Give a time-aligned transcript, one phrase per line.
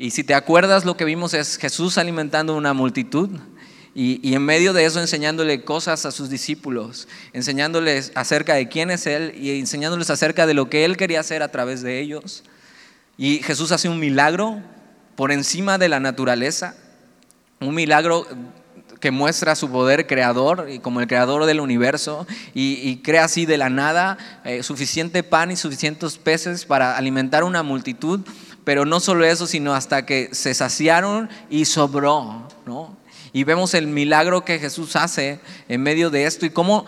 [0.00, 3.30] Y si te acuerdas, lo que vimos es Jesús alimentando una multitud
[3.96, 9.08] y, en medio de eso enseñándole cosas a sus discípulos, enseñándoles acerca de quién es
[9.08, 12.44] Él y enseñándoles acerca de lo que Él quería hacer a través de ellos.
[13.16, 14.62] Y Jesús hace un milagro
[15.16, 16.76] por encima de la naturaleza,
[17.58, 18.24] un milagro
[19.00, 23.56] que muestra su poder creador y como el creador del universo y, crea así de
[23.56, 28.20] la nada eh, suficiente pan y suficientes peces para alimentar una multitud,
[28.68, 32.94] pero no solo eso, sino hasta que se saciaron y sobró, ¿no?
[33.32, 36.84] Y vemos el milagro que Jesús hace en medio de esto y cómo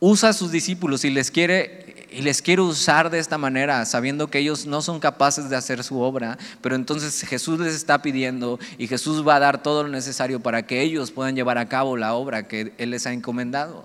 [0.00, 4.28] usa a sus discípulos y les quiere y les quiere usar de esta manera, sabiendo
[4.28, 8.58] que ellos no son capaces de hacer su obra, pero entonces Jesús les está pidiendo
[8.78, 11.98] y Jesús va a dar todo lo necesario para que ellos puedan llevar a cabo
[11.98, 13.84] la obra que Él les ha encomendado.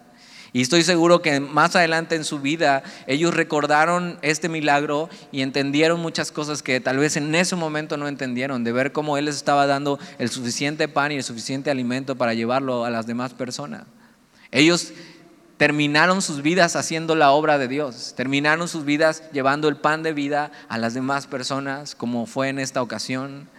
[0.52, 6.00] Y estoy seguro que más adelante en su vida ellos recordaron este milagro y entendieron
[6.00, 9.36] muchas cosas que tal vez en ese momento no entendieron, de ver cómo Él les
[9.36, 13.84] estaba dando el suficiente pan y el suficiente alimento para llevarlo a las demás personas.
[14.52, 14.92] Ellos
[15.58, 20.14] terminaron sus vidas haciendo la obra de Dios, terminaron sus vidas llevando el pan de
[20.14, 23.50] vida a las demás personas, como fue en esta ocasión.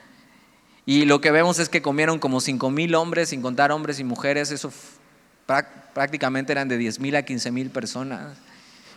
[0.86, 4.04] Y lo que vemos es que comieron como cinco mil hombres, sin contar hombres y
[4.04, 4.72] mujeres, eso
[5.92, 8.36] prácticamente eran de 10 mil a 15 mil personas.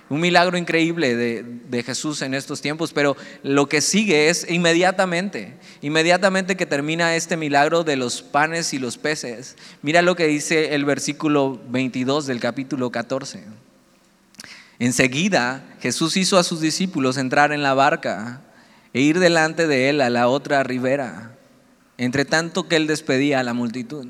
[0.09, 6.55] Un milagro increíble de, Jesús en estos tiempos, pero lo que sigue es inmediatamente, inmediatamente
[6.55, 9.55] que termina este milagro de los panes y los peces.
[9.81, 13.43] Mira lo que dice el versículo 22 del capítulo 14.
[14.77, 18.41] Enseguida Jesús hizo a sus discípulos entrar en la barca
[18.93, 21.35] e ir delante de él a la otra ribera,
[21.97, 24.07] entre tanto que él despedía a la multitud.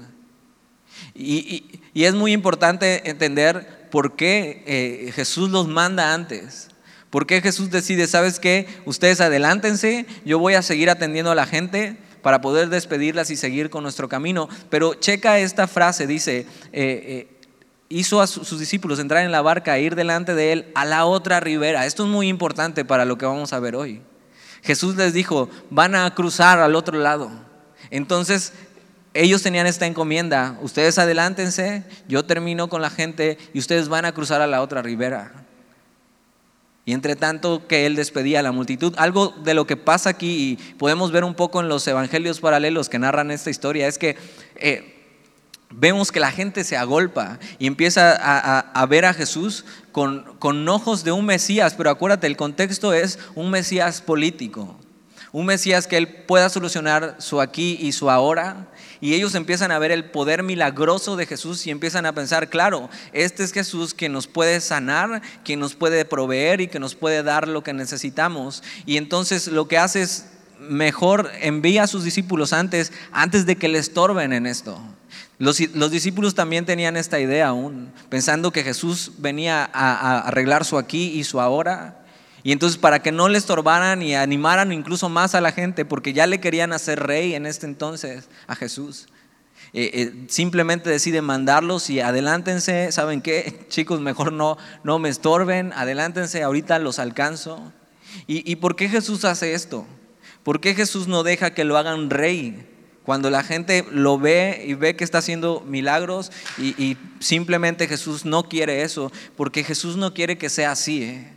[1.15, 6.69] y es muy importante entender por qué eh, Jesús los manda antes.
[7.11, 8.67] ¿Por qué Jesús decide, sabes qué?
[8.85, 13.69] Ustedes adelántense, yo voy a seguir atendiendo a la gente para poder despedirlas y seguir
[13.69, 14.49] con nuestro camino.
[14.71, 17.27] Pero checa esta frase, dice, eh, eh,
[17.89, 21.05] hizo a sus discípulos entrar en la barca e ir delante de él a la
[21.05, 21.85] otra ribera.
[21.85, 24.01] Esto es muy importante para lo que vamos a ver hoy.
[24.63, 27.29] Jesús les dijo, van a cruzar al otro lado.
[27.91, 28.53] Entonces
[29.13, 34.11] ellos tenían esta encomienda, ustedes adelántense, yo termino con la gente y ustedes van a
[34.11, 35.31] cruzar a la otra ribera.
[36.85, 40.59] Y entre tanto que él despedía a la multitud, algo de lo que pasa aquí
[40.59, 44.17] y podemos ver un poco en los evangelios paralelos que narran esta historia, es que
[44.55, 44.93] eh,
[45.69, 51.03] vemos que la gente se agolpa y empieza a, ver a Jesús con, con ojos
[51.03, 54.75] de un Mesías, pero acuérdate, el contexto es un Mesías político,
[55.31, 58.67] un Mesías que él pueda solucionar su aquí y su ahora,
[59.03, 62.89] y ellos empiezan a ver el poder milagroso de Jesús y empiezan a pensar, claro,
[63.11, 67.21] este es Jesús que nos puede sanar, que nos puede proveer y que nos puede
[67.21, 68.63] dar lo que necesitamos.
[68.85, 70.27] Y entonces lo que hace es
[70.57, 74.79] mejor envía a sus discípulos antes, antes de que le estorben en esto.
[75.37, 81.11] Los, discípulos también tenían esta idea aún, pensando que Jesús venía a arreglar su aquí
[81.11, 82.02] y su ahora.
[82.43, 86.11] Y entonces para que no le estorbaran y animaran incluso más a la gente, porque
[86.11, 89.07] ya le querían hacer rey en este entonces a Jesús,
[89.75, 93.65] eh, eh, simplemente decide mandarlos y adelántense, ¿saben qué?
[93.69, 97.71] Chicos, mejor no, no me estorben, adelántense, ahorita los alcanzo.
[98.27, 99.87] ¿Y, por qué Jesús hace esto?
[100.43, 102.67] ¿Por qué Jesús no deja que lo hagan rey?
[103.03, 108.23] Cuando la gente lo ve y ve que está haciendo milagros y, y simplemente Jesús
[108.23, 111.03] no quiere eso, porque Jesús no quiere que sea así.
[111.03, 111.32] ¿eh?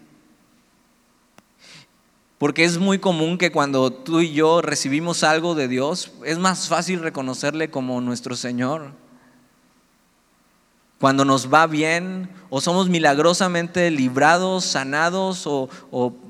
[2.39, 6.69] Porque es muy común que cuando tú y yo recibimos algo de Dios, es más
[6.69, 8.93] fácil reconocerle como nuestro Señor.
[11.01, 15.69] Cuando nos va bien o somos milagrosamente librados, sanados o,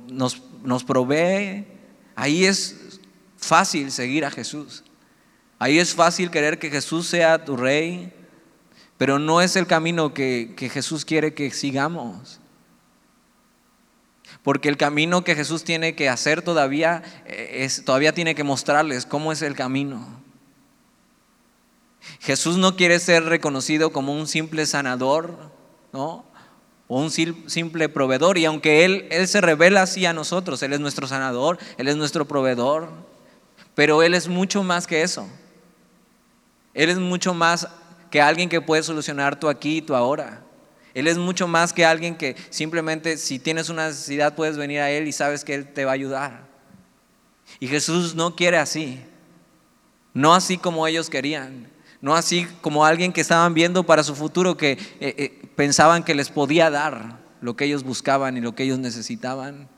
[0.08, 1.66] nos, nos provee,
[2.14, 3.00] ahí es
[3.36, 4.84] fácil seguir a Jesús.
[5.58, 8.12] Ahí es fácil querer que Jesús sea tu rey,
[8.96, 12.40] pero no es el camino que, que Jesús quiere que sigamos.
[14.46, 19.04] Porque el camino que Jesús tiene que hacer todavía, eh, es, todavía tiene que mostrarles
[19.04, 20.06] cómo es el camino.
[22.20, 25.36] Jesús no quiere ser reconocido como un simple sanador,
[25.92, 26.24] ¿no?
[26.86, 28.38] O un simple proveedor.
[28.38, 31.96] Y aunque Él, Él se revela así a nosotros, Él es nuestro sanador, Él es
[31.96, 32.88] nuestro proveedor,
[33.74, 35.26] pero Él es mucho más que eso.
[36.72, 37.66] Él es mucho más
[38.12, 40.45] que alguien que puede solucionar tu aquí y tu ahora.
[40.96, 44.90] Él es mucho más que alguien que simplemente si tienes una necesidad puedes venir a
[44.90, 46.46] Él y sabes que Él te va a ayudar.
[47.60, 48.98] Y Jesús no quiere así.
[50.14, 51.70] No así como ellos querían.
[52.00, 56.14] No así como alguien que estaban viendo para su futuro que eh, eh, pensaban que
[56.14, 59.68] les podía dar lo que ellos buscaban y lo que ellos necesitaban.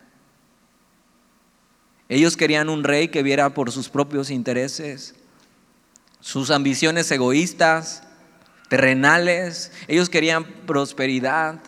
[2.09, 5.17] Ellos querían un rey que viera por sus propios intereses,
[6.21, 8.05] sus ambiciones egoístas,
[8.69, 9.73] terrenales.
[9.87, 11.61] Ellos querían prosperidad.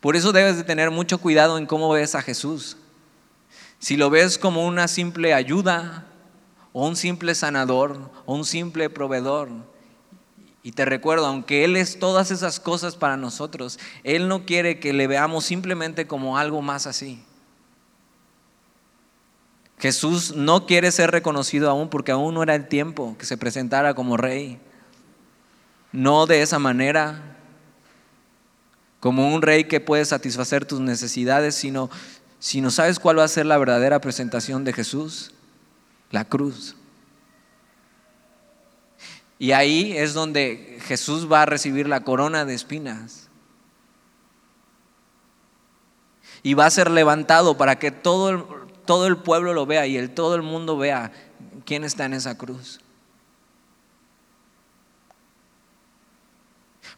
[0.00, 2.76] Por eso debes de tener mucho cuidado en cómo ves a Jesús.
[3.78, 6.06] Si lo ves como una simple ayuda,
[6.72, 9.48] o un simple sanador, o un simple proveedor,
[10.66, 14.94] y te recuerdo, aunque Él es todas esas cosas para nosotros, Él no quiere que
[14.94, 17.22] le veamos simplemente como algo más así.
[19.78, 23.92] Jesús no quiere ser reconocido aún porque aún no era el tiempo que se presentara
[23.92, 24.58] como rey.
[25.94, 27.36] No de esa manera,
[28.98, 31.88] como un rey que puede satisfacer tus necesidades, sino,
[32.56, 35.30] no sabes cuál va a ser la verdadera presentación de Jesús,
[36.10, 36.74] la cruz.
[39.38, 43.28] Y ahí es donde Jesús va a recibir la corona de espinas.
[46.42, 48.44] Y va a ser levantado para que todo el,
[48.84, 51.12] todo el pueblo lo vea y el, todo el mundo vea
[51.64, 52.80] quién está en esa cruz.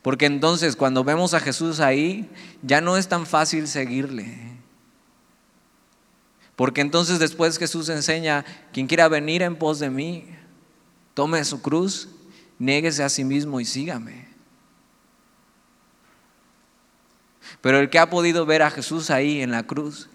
[0.06, 2.30] Porque entonces cuando vemos a Jesús ahí,
[2.62, 4.38] ya no es tan fácil seguirle.
[6.54, 10.28] Porque entonces después Jesús enseña, quien quiera venir en pos de mí,
[11.12, 12.08] tome su cruz
[12.60, 14.28] Niéguese a sí mismo y sígame.
[17.60, 20.08] Pero el que ha podido ver a Jesús ahí en la cruz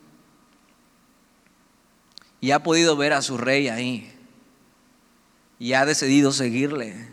[2.40, 4.10] y ha podido ver a su rey ahí
[5.60, 7.12] y ha decidido seguirle,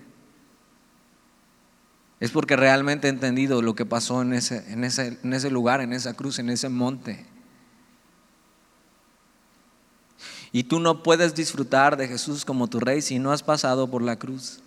[2.21, 5.81] es porque realmente ha entendido lo que pasó en ese, en ese, en ese lugar,
[5.81, 7.27] en esa cruz, en ese monte.
[10.51, 14.03] Y tú no puedes disfrutar de Jesús como tu rey si no has pasado por
[14.03, 14.63] la cruz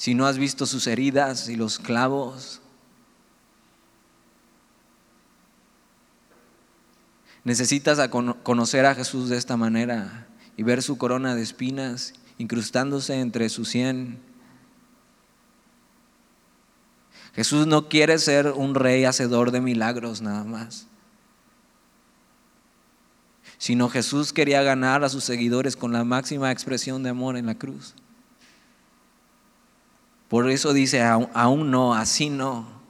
[0.00, 2.62] si no has visto sus heridas y los clavos.
[7.44, 8.00] Necesitas
[8.42, 13.66] conocer a Jesús de esta manera y ver su corona de espinas incrustándose entre su
[13.66, 14.18] sien.
[17.34, 20.86] Jesús no quiere ser un rey hacedor de milagros nada más,
[23.58, 27.54] sino Jesús quería ganar a sus seguidores con la máxima expresión de amor en la
[27.54, 27.94] cruz.
[30.28, 32.80] Por eso dice, aún no, así no.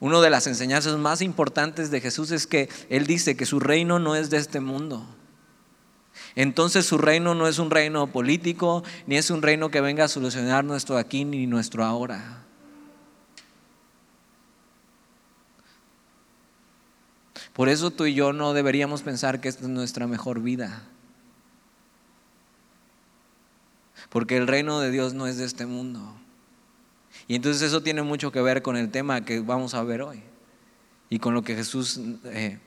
[0.00, 3.98] Una de las enseñanzas más importantes de Jesús es que Él dice que su reino
[3.98, 5.04] no es de este mundo.
[6.36, 10.08] Entonces su reino no es un reino político, ni es un reino que venga a
[10.08, 12.44] solucionar nuestro aquí ni nuestro ahora.
[17.54, 20.84] Por eso tú y yo no deberíamos pensar que esta es nuestra mejor vida.
[24.14, 26.00] porque el reino de Dios no es de este mundo.
[27.26, 30.22] Y entonces eso tiene mucho que ver con el tema que vamos a ver hoy
[31.10, 32.60] y con lo que Jesús eh,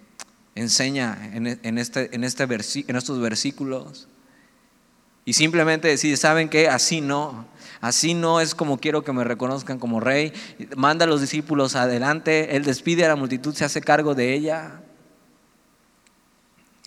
[0.56, 4.10] enseña en, este, en, este en estos versículos.
[5.28, 6.70] Y simplemente decir, ¿saben qué?
[6.70, 7.46] Así no.
[7.82, 10.32] Así no es como quiero que me reconozcan como rey.
[10.78, 12.56] Manda a los discípulos adelante.
[12.56, 14.82] Él despide a la multitud, se hace cargo de ella.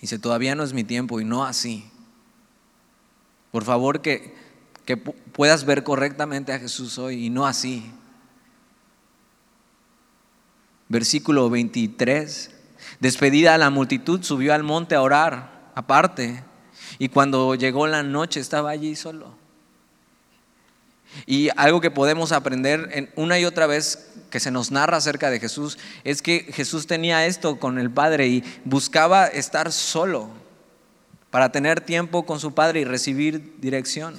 [0.01, 1.87] Dice, todavía no es mi tiempo y no así.
[3.51, 4.41] Por favor que
[4.85, 7.91] que puedas ver correctamente a Jesús hoy y no así.
[10.89, 12.51] Versículo 23.
[12.99, 16.43] Despedida a la multitud, subió al monte a orar aparte.
[17.01, 19.33] Y cuando llegó la noche estaba allí solo.
[21.25, 25.39] Y algo que podemos aprender una y otra vez que se nos narra acerca de
[25.39, 30.29] Jesús es que Jesús tenía esto con el Padre y buscaba estar solo
[31.31, 34.13] para tener tiempo con su Padre y recibir dirección.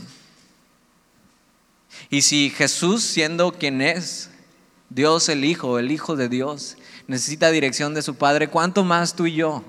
[2.11, 4.29] Y si Jesús, siendo quien es,
[4.91, 9.27] Dios el Hijo, el Hijo de Dios, necesita dirección de su Padre, ¿cuánto más tú
[9.27, 9.63] y yo?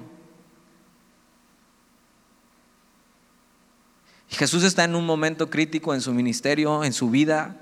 [4.34, 7.58] Jesús está en un momento crítico en su ministerio, en su vida.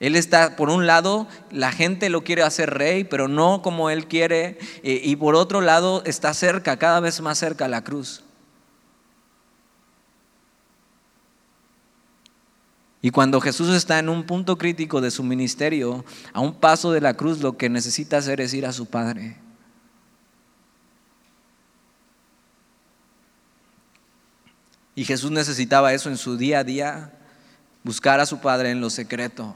[0.00, 4.06] Él está, por un lado, la gente lo quiere hacer rey, pero no como Él
[4.06, 4.58] quiere.
[4.82, 8.24] Eh, y por otro lado, está cerca, cada vez más cerca a la cruz.
[13.02, 17.00] Y cuando Jesús está en un punto crítico de su ministerio, a un paso de
[17.00, 19.36] la cruz, lo que necesita hacer es ir a su Padre.
[24.94, 27.12] Y Jesús necesitaba eso en su día a día,
[27.84, 29.54] buscar a su Padre en lo secreto.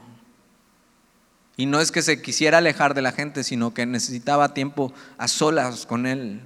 [1.57, 5.27] Y no es que se quisiera alejar de la gente, sino que necesitaba tiempo a
[5.27, 6.41] solas con Él.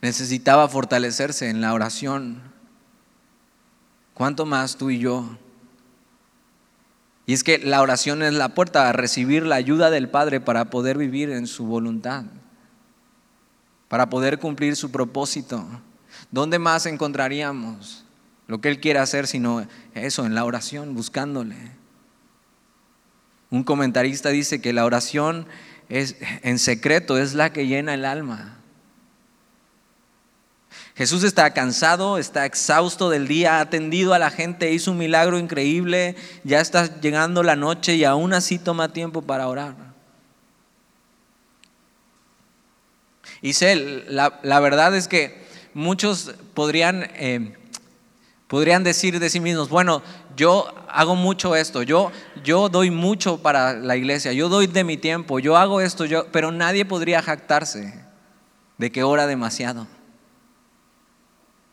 [0.00, 2.42] Necesitaba fortalecerse en la oración.
[4.14, 5.38] ¿Cuánto más tú y yo?
[7.24, 10.70] Y es que la oración es la puerta a recibir la ayuda del Padre para
[10.70, 12.24] poder vivir en su voluntad,
[13.88, 15.64] para poder cumplir su propósito.
[16.32, 18.04] ¿Dónde más encontraríamos
[18.48, 21.56] lo que Él quiere hacer sino eso, en la oración, buscándole?
[23.50, 25.46] Un comentarista dice que la oración
[25.88, 28.58] es, en secreto es la que llena el alma.
[30.94, 35.38] Jesús está cansado, está exhausto del día, ha atendido a la gente, hizo un milagro
[35.38, 39.74] increíble, ya está llegando la noche y aún así toma tiempo para orar.
[43.40, 45.41] Y sé, la, verdad es que
[45.74, 47.56] muchos podrían, eh,
[48.48, 50.02] podrían decir de sí mismos, bueno,
[50.36, 52.10] yo hago mucho esto, yo,
[52.44, 56.26] yo doy mucho para la iglesia, yo doy de mi tiempo, yo hago esto, yo,
[56.32, 57.94] pero nadie podría jactarse
[58.78, 59.86] de que ora demasiado.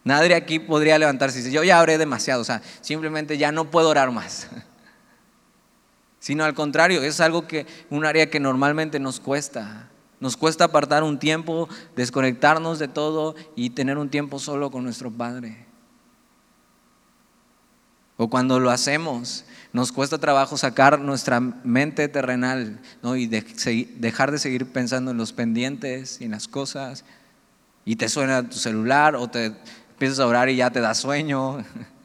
[0.04, 3.70] Nadie aquí podría levantarse y decir, yo ya oré demasiado, o sea, simplemente ya no
[3.70, 4.48] puedo orar más.
[6.20, 9.90] Sino al contrario, es algo que, un área que normalmente nos cuesta.
[10.20, 15.12] Nos cuesta apartar un tiempo, desconectarnos de todo y tener un tiempo solo con nuestro
[15.12, 15.66] Padre.
[18.18, 22.82] O cuando lo hacemos, nos cuesta trabajo sacar nuestra mente terrenal
[23.16, 27.06] y dejar de seguir pensando en los pendientes y en las cosas.
[27.86, 29.56] Y te suena tu celular o te
[29.92, 31.64] empiezas a orar y ya te da sueño.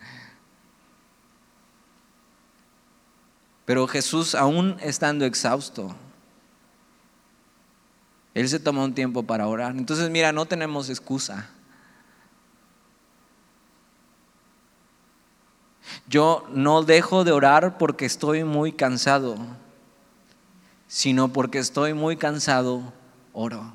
[3.65, 5.97] Pero Jesús, aún estando exhausto,
[8.35, 9.77] Él se toma un tiempo para orar.
[9.77, 11.49] Entonces, mira, no tenemos excusa.
[16.09, 19.37] Yo no dejo de orar porque estoy muy cansado,
[20.89, 22.93] sino porque estoy muy cansado,
[23.33, 23.73] oro.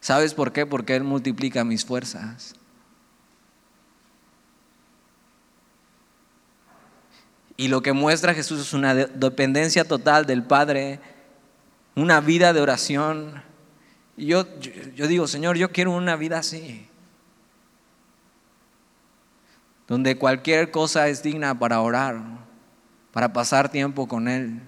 [0.00, 0.66] ¿Sabes por qué?
[0.66, 2.54] Porque Él multiplica mis fuerzas.
[7.56, 11.00] Y lo que muestra Jesús es una dependencia total del Padre,
[11.94, 13.42] una vida de oración.
[14.16, 14.46] Y yo,
[14.94, 16.88] yo, digo, Señor, yo quiero una vida así,
[19.86, 22.20] donde cualquier cosa es digna para orar,
[23.12, 24.60] para pasar tiempo con Él,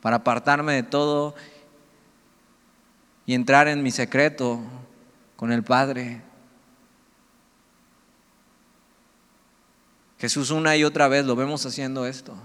[0.00, 1.34] para apartarme de todo
[3.26, 4.60] y entrar en mi secreto
[5.36, 6.22] con el Padre.
[10.18, 12.36] Jesús una y otra vez lo vemos haciendo esto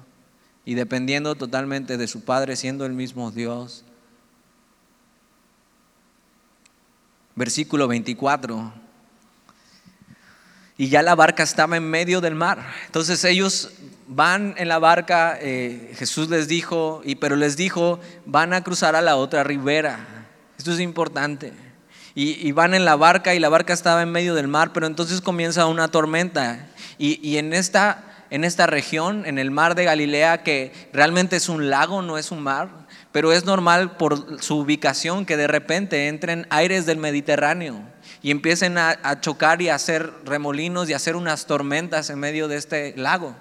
[0.63, 3.83] y dependiendo totalmente de su Padre, siendo el mismo Dios.
[7.35, 8.73] Versículo 24.
[10.77, 12.59] Y ya la barca estaba en medio del mar.
[12.85, 13.71] Entonces ellos
[14.07, 18.95] van en la barca, eh, Jesús les dijo, y pero les dijo, van a cruzar
[18.95, 20.25] a la otra ribera.
[20.57, 21.53] Esto es importante.
[22.17, 25.19] Y, van en la barca y la barca estaba en medio del mar, pero entonces
[25.19, 26.69] comienza una tormenta.
[26.97, 31.69] Y, en, esta, en esta región, en el mar de Galilea, que realmente es un
[31.69, 32.84] lago, no es un mar,
[33.15, 37.81] pero es normal por su ubicación que de repente entren aires del Mediterráneo
[38.21, 42.49] y empiecen a, chocar y a hacer remolinos y a hacer unas tormentas en medio
[42.49, 43.33] de este lago.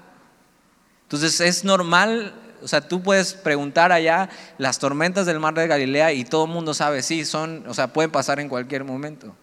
[1.02, 4.28] Entonces es normal o sea, tú puedes preguntar allá
[4.58, 7.92] las tormentas del mar de Galilea y todo el mundo sabe, sí, son, o sea,
[7.92, 9.34] pueden pasar en cualquier momento.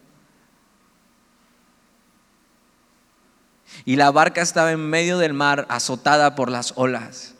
[3.84, 7.34] Y la barca estaba en medio del mar azotada por las olas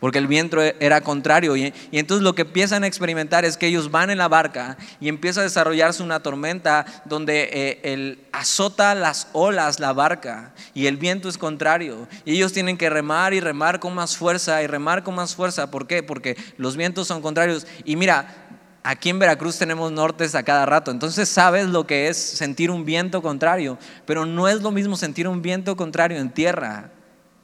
[0.00, 1.56] porque el viento era contrario.
[1.56, 5.08] Y, entonces lo que empiezan a experimentar es que ellos van en la barca y
[5.08, 10.96] empieza a desarrollarse una tormenta donde eh, el, azota las olas la barca y el
[10.96, 12.08] viento es contrario.
[12.24, 15.70] Y ellos tienen que remar y remar con más fuerza y remar con más fuerza.
[15.70, 16.02] ¿Por qué?
[16.02, 17.66] Porque los vientos son contrarios.
[17.84, 18.46] Y mira,
[18.82, 22.84] aquí en Veracruz tenemos nortes a cada rato, entonces sabes lo que es sentir un
[22.84, 26.92] viento contrario, pero no es lo mismo sentir un viento contrario en tierra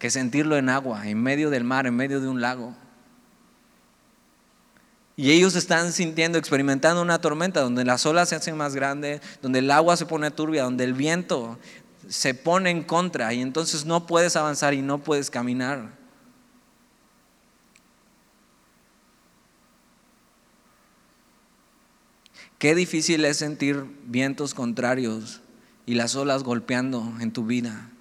[0.02, 2.74] que sentirlo en agua, en medio del mar, en medio de un lago.
[5.14, 9.60] Y ellos están sintiendo, experimentando una tormenta donde las olas se hacen más grandes, donde
[9.60, 11.56] el agua se pone turbia, donde el viento
[12.08, 15.92] se pone en contra y entonces no puedes avanzar y no puedes caminar.
[22.58, 25.42] Qué difícil es sentir vientos contrarios
[25.86, 27.91] y las olas golpeando en tu vida.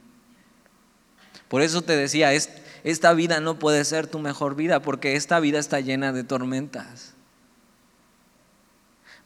[1.52, 5.60] Por eso te decía, esta vida no puede ser tu mejor vida porque esta vida
[5.60, 7.14] está llena de tormentas.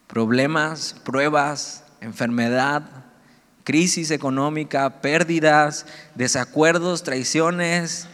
[0.08, 2.82] Problemas, pruebas, enfermedad,
[3.62, 8.08] crisis económica, pérdidas, desacuerdos, traiciones.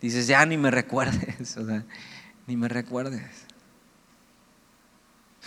[0.00, 1.58] Dices, ya ni me recuerdes,
[2.46, 3.44] ni me recuerdes.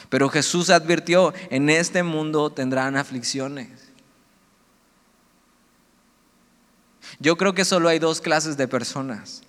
[0.10, 3.85] Pero Jesús advirtió, en este mundo tendrán aflicciones.
[7.20, 9.44] Yo creo que solo hay dos clases de personas.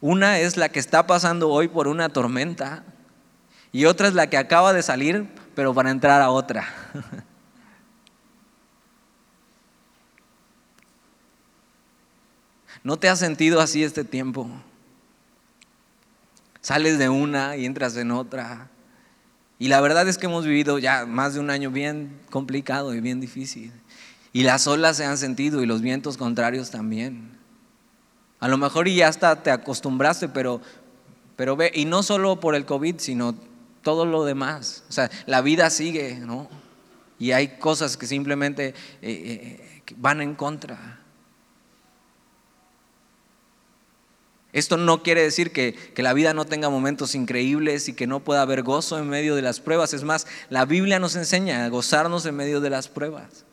[0.00, 2.84] Una es la que está pasando hoy por una tormenta
[3.72, 6.66] y otra es la que acaba de salir, pero para entrar a otra.
[12.84, 14.48] ¿No te has sentido así este tiempo?
[16.60, 18.68] Sales de una y entras en otra.
[19.58, 23.00] Y la verdad es que hemos vivido ya más de un año bien complicado y
[23.00, 23.72] bien difícil.
[24.36, 27.30] Y las olas se han sentido y los vientos contrarios también.
[28.38, 30.60] A lo mejor ya hasta te acostumbraste, pero,
[31.36, 33.34] pero ve, y no solo por el COVID, sino
[33.80, 34.84] todo lo demás.
[34.90, 36.50] O sea, la vida sigue, ¿no?
[37.18, 41.00] Y hay cosas que simplemente eh, eh, van en contra.
[44.52, 48.20] Esto no quiere decir que, que, la vida no tenga momentos increíbles y que no
[48.20, 49.94] pueda haber gozo en medio de las pruebas.
[49.94, 53.45] Es más, la Biblia nos enseña a gozarnos en medio de las pruebas.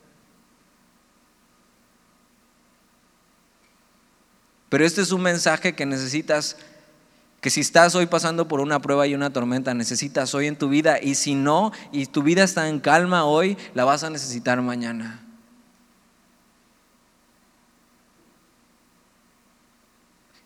[4.68, 6.56] Pero este es un mensaje que necesitas,
[7.40, 10.68] que si estás hoy pasando por una prueba y una tormenta, necesitas hoy en tu
[10.68, 10.98] vida.
[11.00, 15.20] Y si no, y tu vida está en calma hoy, la vas a necesitar mañana.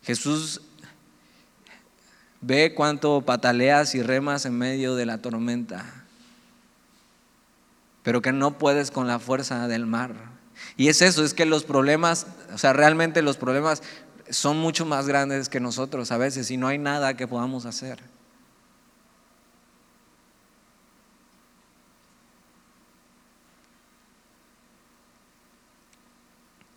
[0.09, 0.61] Jesús
[2.41, 5.85] ve cuánto pataleas y remas en medio de la tormenta,
[8.01, 10.15] pero que no puedes con la fuerza del mar.
[10.77, 13.83] Y es eso, es que los problemas, o sea, realmente los problemas
[14.29, 17.99] son mucho más grandes que nosotros a veces y no hay nada que podamos hacer.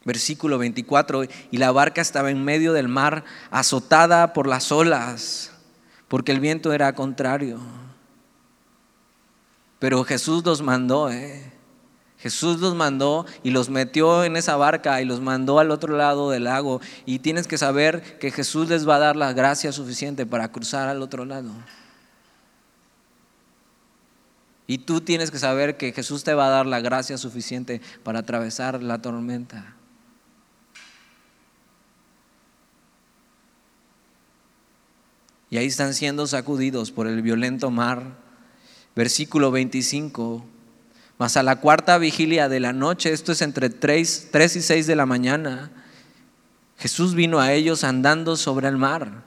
[0.05, 5.53] Versículo 24, y la barca estaba en medio del mar, azotada por las olas,
[6.09, 7.61] porque el viento era contrario.
[9.79, 11.53] Pero Jesús los mandó, ¿eh?
[12.23, 16.31] Jesús los mandó y los metió en esa barca y los mandó al otro lado
[16.31, 16.81] del lago.
[17.05, 20.89] Y tienes que saber que Jesús les va a dar la gracia suficiente para cruzar
[20.89, 21.51] al otro lado.
[24.67, 28.21] Y tú tienes que saber que Jesús te va a dar la gracia suficiente para
[28.21, 29.77] atravesar la tormenta.
[35.53, 38.17] y ahí están siendo sacudidos por el violento mar.
[38.97, 40.47] Versículo 25.
[41.23, 44.97] Mas a la cuarta vigilia de la noche, esto es entre 3, y 6 de
[44.97, 45.71] la mañana,
[46.77, 49.23] Jesús vino a ellos andando sobre el mar.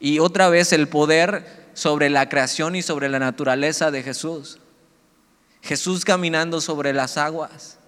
[0.00, 4.58] Y otra vez el poder sobre la creación y sobre la naturaleza de Jesús.
[5.62, 7.78] Jesús caminando sobre las aguas.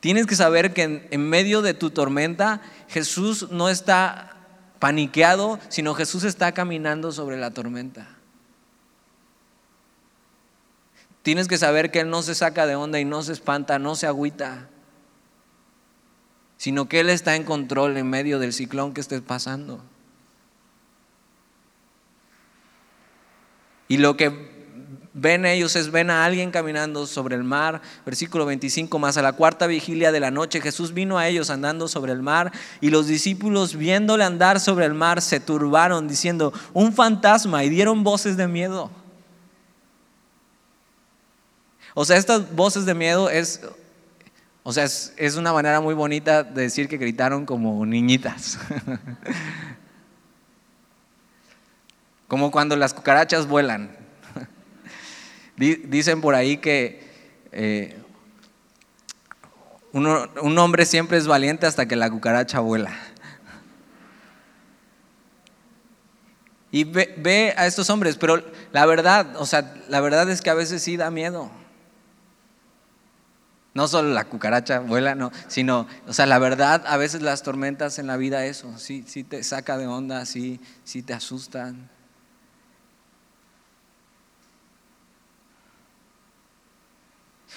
[0.00, 4.34] Tienes que saber que en, en medio de tu tormenta Jesús no está
[4.78, 8.21] paniqueado, sino Jesús está caminando sobre la tormenta.
[11.22, 13.94] Tienes que saber que Él no se saca de onda y no se espanta, no
[13.94, 14.68] se agüita,
[16.56, 19.82] sino que Él está en control en medio del ciclón que estés pasando.
[23.86, 24.50] Y lo que
[25.14, 29.34] ven ellos es, ven a alguien caminando sobre el mar, versículo 25, más a la
[29.34, 33.06] cuarta vigilia de la noche, Jesús vino a ellos andando sobre el mar y los
[33.06, 38.48] discípulos viéndole andar sobre el mar se turbaron diciendo, un fantasma y dieron voces de
[38.48, 38.90] miedo.
[41.94, 43.60] O sea, estas voces de miedo es,
[44.62, 48.58] o sea, es, una manera muy bonita de decir que gritaron como niñitas.
[52.28, 53.94] como cuando las cucarachas vuelan.
[55.56, 57.02] Dicen por ahí que
[57.52, 57.98] eh,
[59.92, 62.96] un hombre siempre es valiente hasta que la cucaracha vuela.
[66.74, 70.54] Y ve, a estos hombres, pero la verdad, o sea, la verdad es que a
[70.54, 71.50] veces sí da miedo.
[73.74, 77.98] No solo la cucaracha vuela, no, sino, o sea, la verdad, a veces las tormentas
[77.98, 81.88] en la vida, eso, sí, sí te saca de onda, sí, sí te asustan.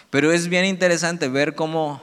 [0.09, 2.01] Pero es bien interesante ver cómo,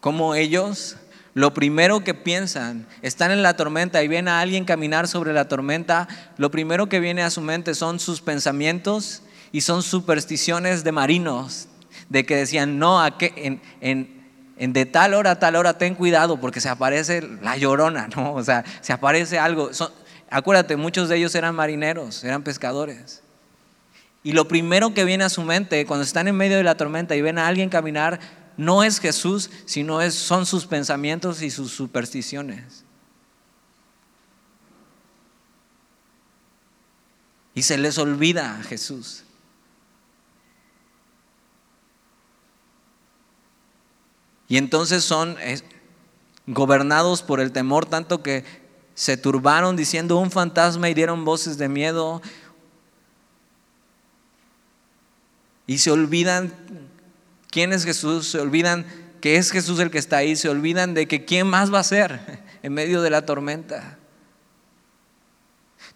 [0.00, 0.96] cómo ellos,
[1.34, 5.48] lo primero que piensan, están en la tormenta y ven a alguien caminar sobre la
[5.48, 9.22] tormenta, lo primero que viene a su mente son sus pensamientos
[9.52, 11.68] y son supersticiones de marinos,
[12.08, 16.40] de que decían, no, a en, en, de tal hora a tal hora ten cuidado
[16.40, 18.34] porque se aparece la llorona, ¿no?
[18.34, 19.70] O sea, se aparece algo.
[20.30, 23.22] acuérdate, muchos de ellos eran marineros, eran pescadores.
[24.22, 27.14] Y lo primero que viene a su mente cuando están en medio de la tormenta
[27.14, 28.18] y ven a alguien caminar,
[28.56, 32.84] no es Jesús, sino es, son sus pensamientos y sus supersticiones.
[37.54, 39.24] Y se les olvida a Jesús.
[44.48, 45.36] Y entonces son,
[46.46, 48.44] gobernados por el temor, tanto que
[48.94, 52.22] se turbaron diciendo un fantasma y dieron voces de miedo.
[55.66, 56.52] Y se olvidan
[57.50, 58.86] quién es Jesús, se olvidan
[59.20, 61.84] que es Jesús el que está ahí, se olvidan de que quién más va a
[61.84, 63.98] ser en medio de la tormenta.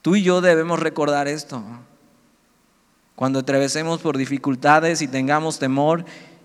[0.03, 1.65] Tú y yo debemos recordar esto.
[3.15, 6.05] Cuando atravesemos por dificultades y tengamos temor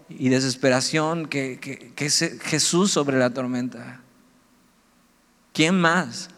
[0.10, 4.02] y desesperación, que, que es Jesús sobre la tormenta.
[5.54, 6.30] ¿Quién más?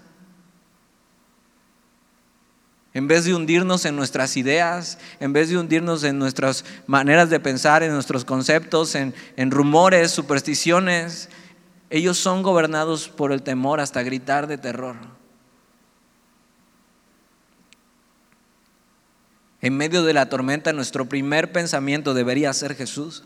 [2.93, 7.39] En vez de hundirnos en nuestras ideas, en vez de hundirnos en nuestras maneras de
[7.39, 9.13] pensar, en nuestros conceptos, en,
[9.51, 11.29] rumores, supersticiones,
[11.91, 14.95] ellos son gobernados por el temor hasta gritar de terror.
[19.61, 23.23] En medio de la tormenta, nuestro primer pensamiento debería ser Jesús.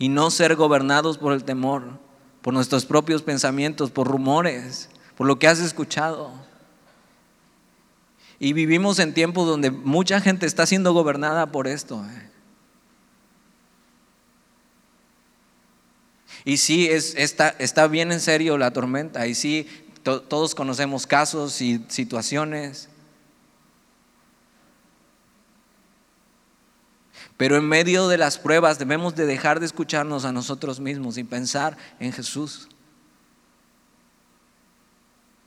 [0.00, 2.00] Y no ser gobernados por el temor,
[2.42, 6.32] por nuestros propios pensamientos, por rumores, por lo que has escuchado.
[8.40, 12.04] Y vivimos en tiempos donde mucha gente está siendo gobernada por esto.
[12.04, 12.30] Eh.
[16.46, 19.26] Y sí, es, está, está, bien en serio la tormenta.
[19.26, 19.68] Y sí,
[20.02, 22.88] todos conocemos casos y situaciones.
[27.40, 31.24] Pero en medio de las pruebas debemos de dejar de escucharnos a nosotros mismos y
[31.24, 32.68] pensar en Jesús.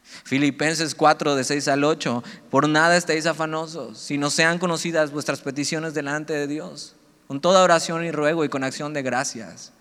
[0.01, 5.41] Filipenses 4, de 6 al 8, por nada estéis afanosos, si no sean conocidas vuestras
[5.41, 6.95] peticiones delante de Dios,
[7.27, 9.71] con toda oración y ruego y con acción de gracias.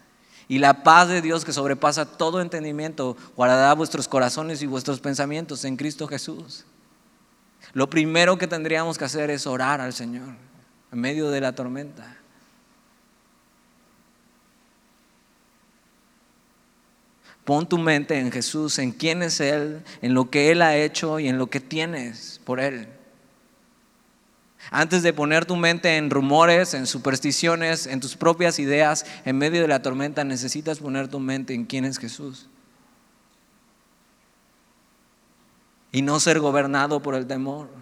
[0.48, 5.64] Y la paz de Dios que sobrepasa todo entendimiento guardará vuestros corazones y vuestros pensamientos
[5.64, 6.66] en Cristo Jesús.
[7.72, 10.51] Lo primero que tendríamos que hacer es orar al Señor
[10.92, 12.16] en medio de la tormenta.
[17.44, 21.18] Pon tu mente en Jesús, en quién es Él, en lo que Él ha hecho
[21.18, 22.88] y en lo que tienes por Él.
[24.70, 29.62] Antes de poner tu mente en rumores, en supersticiones, en tus propias ideas, en medio
[29.62, 32.48] de la tormenta, necesitas poner tu mente en quién es Jesús.
[35.90, 37.81] Y no ser gobernado por el temor.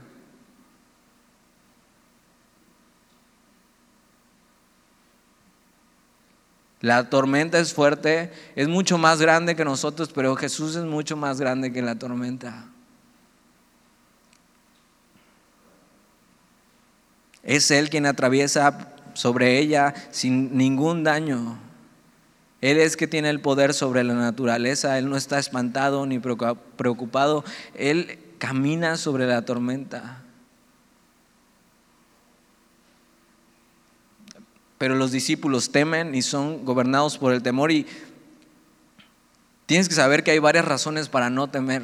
[6.80, 11.38] La tormenta es fuerte, es mucho más grande que nosotros, pero Jesús es mucho más
[11.38, 12.64] grande que la tormenta.
[17.42, 21.58] Es Él quien atraviesa sobre ella sin ningún daño.
[22.62, 27.44] Él es que tiene el poder sobre la naturaleza, Él no está espantado ni preocupado,
[27.74, 30.22] Él camina sobre la tormenta.
[34.80, 37.86] Pero los discípulos temen y son gobernados por el temor y
[39.66, 41.82] tienes que saber que hay varias razones para no temer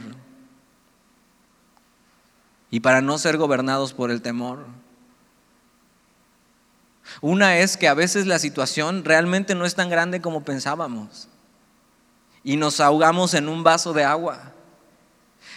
[2.71, 4.65] y para no ser gobernados por el temor.
[7.21, 11.29] Una es que a veces la situación realmente no es tan grande como pensábamos
[12.43, 14.55] y nos ahogamos en un vaso de agua.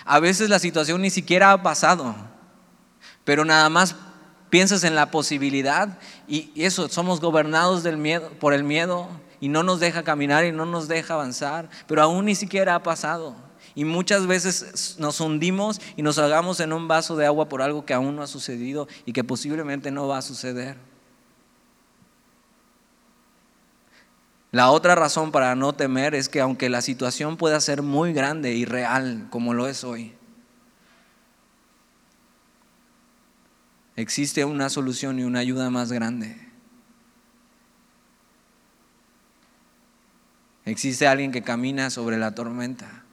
[0.03, 2.13] A veces la situación ni siquiera ha pasado,
[3.23, 3.95] pero nada más
[4.49, 7.83] piensas en la posibilidad y eso, somos gobernados
[8.39, 9.09] por el miedo
[9.39, 12.83] y no nos deja caminar y no nos deja avanzar, pero aún ni siquiera ha
[12.83, 13.35] pasado.
[13.75, 17.85] Y muchas veces nos hundimos y nos ahogamos en un vaso de agua por algo
[17.85, 20.75] que aún no ha sucedido y que posiblemente no va a suceder.
[24.51, 28.53] La otra razón para no temer es que aunque la situación pueda ser muy grande
[28.53, 30.15] y real como lo es hoy,
[33.99, 36.37] existe una solución y una ayuda más grande.
[40.63, 43.03] Existe alguien que camina sobre la tormenta,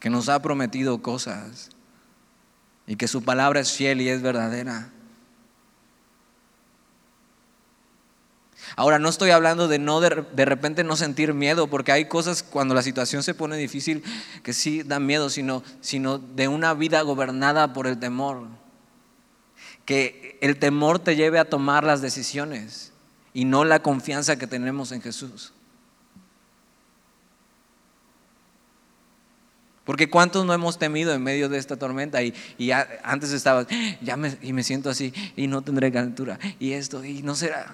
[0.00, 1.70] que nos ha prometido cosas
[2.86, 4.90] y que su palabra es fiel y es verdadera.
[8.76, 10.10] Ahora, no estoy hablando de no de,
[10.44, 14.02] repente no sentir miedo, porque hay cosas cuando la situación se pone difícil
[14.42, 18.48] que sí dan miedo, sino, sino de una vida gobernada por el temor.
[19.84, 22.92] Que el temor te lleve a tomar las decisiones
[23.32, 25.52] y no la confianza que tenemos en Jesús.
[29.84, 32.32] Porque cuántos no hemos temido en medio de esta tormenta y,
[33.02, 33.66] antes estaba,
[34.00, 37.66] ya me, y me siento así y no tendré calentura y esto y no será.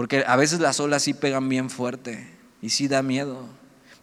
[0.00, 2.26] Porque a veces las olas sí pegan bien fuerte
[2.62, 3.44] y sí da miedo.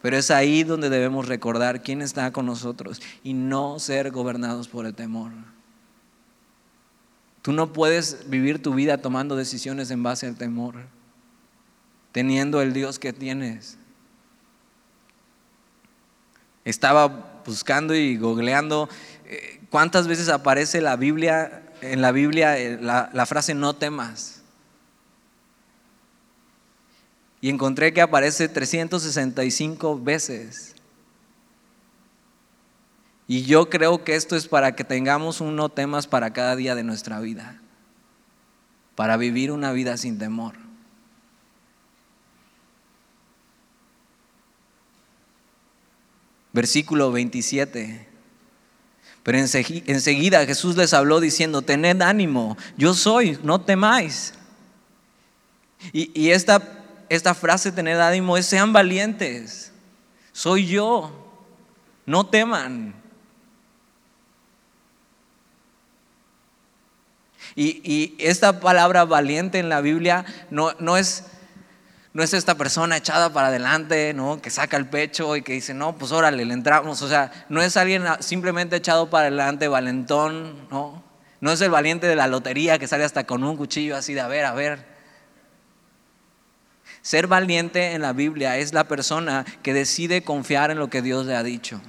[0.00, 4.86] Pero es ahí donde debemos recordar quién está con nosotros y no ser gobernados por
[4.86, 5.32] el temor.
[7.42, 10.76] Tú no puedes vivir tu vida tomando decisiones en base al temor,
[12.12, 13.76] teniendo el Dios que tienes.
[16.64, 18.88] Estaba buscando y googleando
[19.24, 24.37] eh, cuántas veces aparece la Biblia, en la Biblia eh, la, la frase no temas.
[27.40, 30.74] Y encontré que aparece 365 veces.
[33.26, 36.74] Y yo creo que esto es para que tengamos un no temas para cada día
[36.74, 37.60] de nuestra vida,
[38.94, 40.54] para vivir una vida sin temor.
[46.54, 48.08] Versículo 27.
[49.22, 54.32] Pero enseguida Jesús les habló diciendo, tened ánimo, yo soy, no temáis.
[55.92, 56.77] Y, y esta,
[57.08, 59.72] esta frase, tened ánimo, es sean valientes,
[60.32, 61.12] soy yo,
[62.06, 62.94] no teman.
[67.54, 71.24] Y, esta palabra valiente en la Biblia no, no, es,
[72.12, 74.40] no es esta persona echada para adelante, ¿no?
[74.40, 77.02] que saca el pecho y que dice, no, pues órale, le entramos.
[77.02, 81.02] O sea, no es alguien simplemente echado para adelante, valentón, ¿no?
[81.40, 84.20] No es el valiente de la lotería que sale hasta con un cuchillo así de
[84.20, 84.97] a ver, a ver.
[87.08, 91.24] Ser valiente en la Biblia es la persona que decide confiar en lo que Dios
[91.24, 91.80] le ha dicho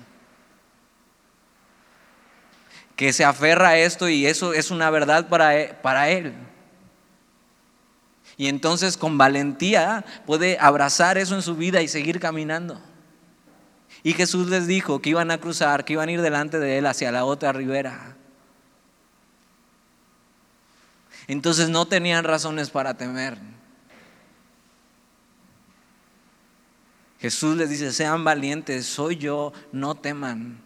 [2.95, 6.33] que se aferra a esto y eso es una verdad para, e, para él.
[8.37, 12.79] Y entonces con valentía puede abrazar eso en su vida y seguir caminando.
[14.03, 16.85] Y Jesús les dijo que iban a cruzar, que iban a ir delante de él
[16.85, 18.15] hacia la otra ribera.
[21.27, 23.58] Entonces no tenían razones para temer.
[27.19, 30.61] Jesús les dice, sean valientes, soy yo, no teman.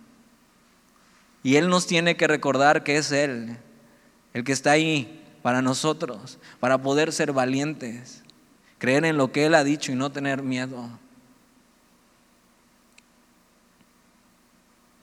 [1.41, 3.57] Y Él nos tiene que recordar que es Él,
[4.33, 8.23] el que está ahí para nosotros, para poder ser valientes,
[8.77, 10.89] creer en lo que Él ha dicho y no tener miedo.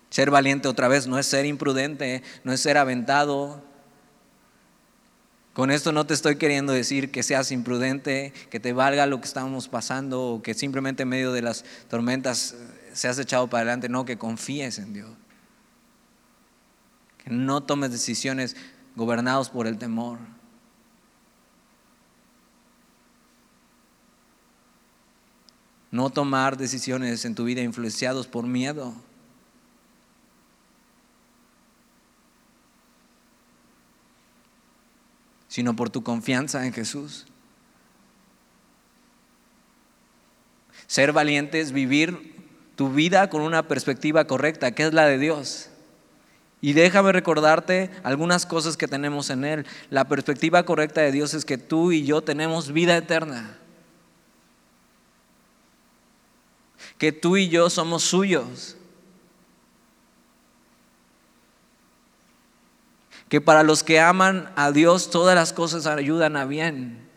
[0.09, 3.63] Ser valiente otra vez no es ser imprudente, no es ser aventado.
[5.53, 9.27] Con esto no te estoy queriendo decir que seas imprudente, que te valga lo que
[9.27, 12.55] estamos pasando o que simplemente en medio de las tormentas
[12.93, 15.11] seas echado para adelante, no, que confíes en Dios
[17.23, 18.57] que no tomes decisiones
[18.97, 20.19] gobernados por el temor.
[25.91, 28.95] No tomar decisiones en tu vida influenciados por miedo.
[35.51, 37.27] Sino por tu confianza en Jesús.
[40.87, 42.37] Ser valiente es vivir
[42.77, 45.69] tu vida con una perspectiva correcta, que es la de Dios.
[46.61, 49.67] Y déjame recordarte algunas cosas que tenemos en Él.
[49.91, 53.59] La perspectiva correcta de Dios es que tú y yo tenemos vida eterna.
[56.97, 58.77] Que tú y yo somos suyos.
[63.31, 67.09] Que para los que aman a Dios todas las cosas ayudan a bien.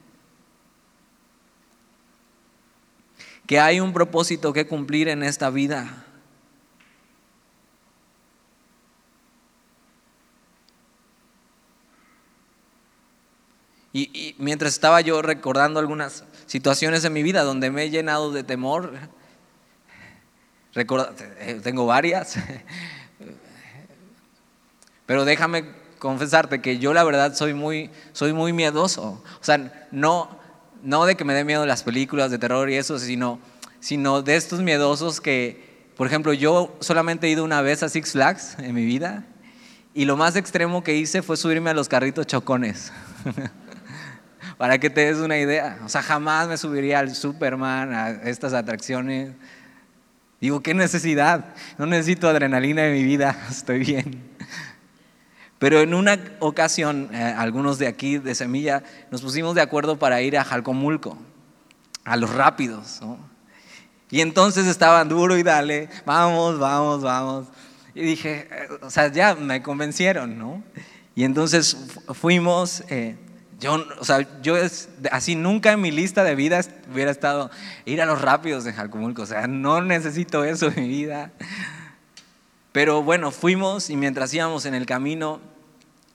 [3.48, 6.06] Que hay un propósito que cumplir en esta vida.
[13.92, 18.44] Y, mientras estaba yo recordando algunas situaciones en mi vida donde me he llenado de
[18.44, 18.94] temor,
[20.76, 22.36] eh, tengo varias,
[25.06, 29.24] pero déjame confesarte que yo la verdad soy muy, soy muy miedoso.
[29.40, 30.38] O sea, no,
[30.84, 33.40] no de que me dé miedo las películas de terror y eso, sino,
[33.80, 38.12] sino de estos miedosos que, por ejemplo, yo solamente he ido una vez a Six
[38.12, 39.24] Flags en mi vida
[39.94, 42.92] y lo más extremo que hice fue subirme a los carritos chocones.
[44.58, 45.80] para que te des una idea.
[45.86, 49.32] O sea, jamás me subiría al Superman, a estas atracciones.
[50.42, 51.46] Digo, ¿qué necesidad?
[51.78, 54.33] No necesito adrenalina en mi vida, estoy bien.
[55.64, 60.22] Pero en una ocasión, eh, algunos de aquí de Semilla nos pusimos de acuerdo para
[60.22, 61.18] ir a Jalcomulco,
[62.04, 63.00] a los rápidos.
[64.12, 67.48] Y entonces estaban duro y dale, vamos, vamos, vamos.
[67.96, 70.62] Y dije, eh, o sea, ya me convencieron, ¿no?
[71.16, 71.78] Y entonces
[72.14, 73.16] fuimos, eh,
[73.62, 74.58] yo, o sea, yo
[75.14, 76.60] así nunca en mi lista de vida
[76.92, 77.50] hubiera estado
[77.86, 79.22] ir a los rápidos de Jalcomulco.
[79.22, 81.32] O sea, no necesito eso en mi vida.
[82.74, 85.53] Pero bueno, fuimos y mientras íbamos en el camino,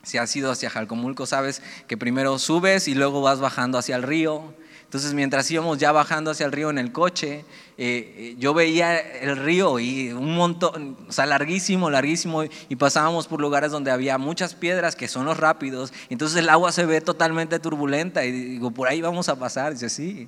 [0.02, 4.02] si has ido hacia Jalcomulco, sabes que primero subes y luego vas bajando hacia el
[4.02, 4.54] río.
[4.84, 7.44] Entonces, mientras íbamos ya bajando hacia el río en el coche,
[7.76, 13.28] eh, eh, yo veía el río y un montón, o sea, larguísimo, larguísimo, y pasábamos
[13.28, 17.02] por lugares donde había muchas piedras que son los rápidos, entonces el agua se ve
[17.02, 20.26] totalmente turbulenta y digo, por ahí vamos a pasar, dice, sí.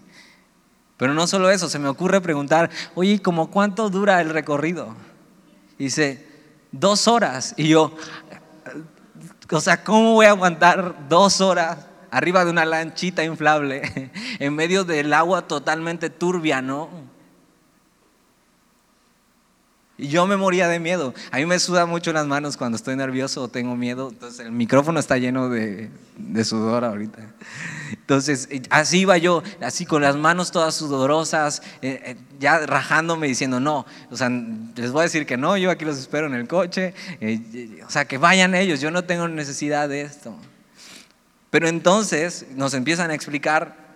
[0.99, 4.95] Pero no solo eso, se me ocurre preguntar, oye, ¿cómo cuánto dura el recorrido?
[5.85, 6.27] dice,
[6.73, 7.55] dos horas.
[7.57, 7.93] Y yo,
[9.51, 11.79] o sea, ¿cómo voy a aguantar dos horas
[12.11, 17.10] arriba de una lanchita inflable, en medio del agua totalmente turbia, ¿no?
[20.01, 21.13] Y yo me moría de miedo.
[21.31, 24.09] A mí me suda mucho las manos cuando estoy nervioso o tengo miedo.
[24.09, 25.91] Entonces el micrófono está lleno de,
[26.43, 27.19] sudor ahorita.
[27.93, 33.61] Entonces así iba yo, así con las manos todas sudorosas, eh, eh, ya rajándome diciendo,
[33.61, 36.49] no, o sea, les voy a decir que no, yo aquí los espero en el
[36.49, 36.95] coche.
[37.21, 40.35] Eh, o sea, que vayan ellos, yo no tengo necesidad de esto.
[41.51, 43.90] Pero entonces nos empiezan a explicar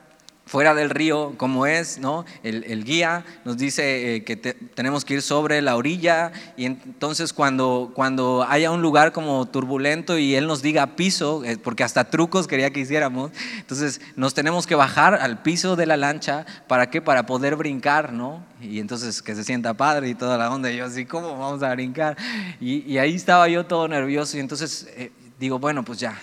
[0.46, 2.24] fuera del río como es, ¿no?
[2.42, 7.92] El, guía nos dice eh, que tenemos que ir sobre la orilla y entonces cuando,
[7.94, 12.46] cuando haya un lugar como turbulento y él nos diga piso, eh, porque hasta trucos
[12.46, 17.00] quería que hiciéramos, entonces nos tenemos que bajar al piso de la lancha, ¿para qué?
[17.00, 18.44] Para poder brincar, ¿no?
[18.61, 21.62] Y entonces que se sienta padre y toda la onda, y yo así, ¿cómo vamos
[21.62, 22.16] a brincar?
[22.61, 26.16] Y, ahí estaba yo todo nervioso y entonces eh, digo, bueno, pues ya,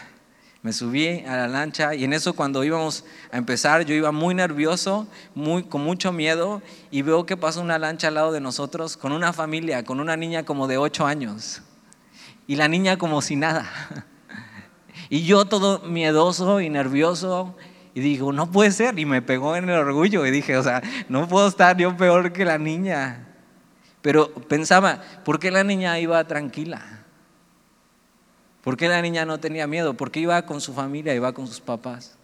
[0.63, 4.35] me subí a la lancha y en eso cuando íbamos a empezar yo iba muy
[4.35, 8.95] nervioso, muy, con mucho miedo y veo que pasa una lancha al lado de nosotros
[8.95, 11.63] con una familia, con una niña como de 8 años
[12.47, 13.69] y la niña como si nada.
[15.09, 17.57] Y yo todo miedoso y nervioso
[17.93, 20.81] y digo, no puede ser y me pegó en el orgullo y dije, o sea,
[21.09, 23.27] no puedo estar yo peor que la niña.
[24.01, 27.00] Pero pensaba, ¿por qué la niña iba tranquila?
[28.63, 29.95] ¿Por qué la niña no tenía miedo?
[29.95, 32.15] Porque iba con su familia, iba con sus papás.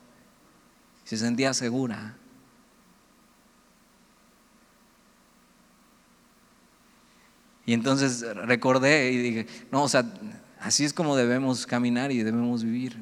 [1.04, 2.16] Se sentía segura.
[7.66, 10.06] Y entonces recordé y dije, no, o sea,
[10.60, 12.98] así es como debemos caminar y debemos vivir.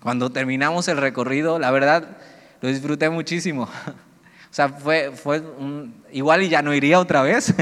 [0.00, 2.18] Cuando terminamos el recorrido, la verdad,
[2.60, 3.68] lo disfruté muchísimo.
[4.50, 7.54] O sea, fue, fue un, igual y ya no iría otra vez,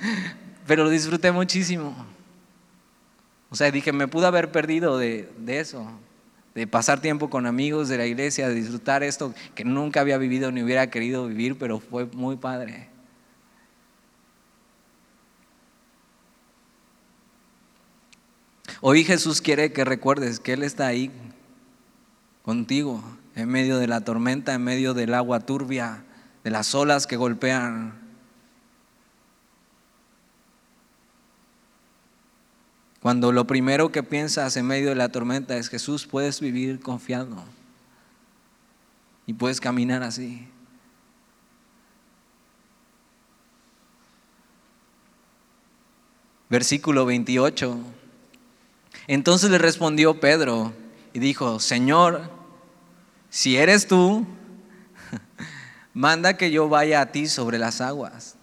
[0.66, 1.94] pero lo disfruté muchísimo.
[3.50, 5.86] O sea, dije, me pude haber perdido de, de eso,
[6.54, 10.50] de pasar tiempo con amigos de la iglesia, de disfrutar esto que nunca había vivido
[10.50, 12.88] ni hubiera querido vivir, pero fue muy padre.
[18.80, 21.10] Hoy Jesús quiere que recuerdes que Él está ahí
[22.42, 23.00] contigo,
[23.34, 26.04] en medio de la tormenta, en medio del agua turbia,
[26.44, 28.00] de las olas que golpean.
[33.00, 37.42] Cuando lo primero que piensas en medio de la tormenta es Jesús, puedes vivir confiando
[39.26, 40.46] y puedes caminar así.
[46.48, 47.78] Versículo 28.
[49.08, 50.72] Entonces le respondió Pedro
[51.12, 52.30] y dijo, Señor,
[53.30, 54.26] si eres tú,
[55.94, 58.36] manda que yo vaya a ti sobre las aguas.